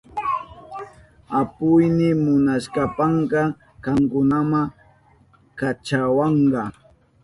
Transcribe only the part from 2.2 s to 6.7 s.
munashpanka kankunama kachawanka.